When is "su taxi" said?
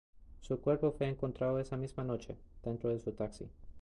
2.99-3.47